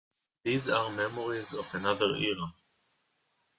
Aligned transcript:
These 0.43 0.67
are 0.69 0.89
memories 0.89 1.53
of 1.53 1.75
another 1.75 2.15
era. 2.15 2.51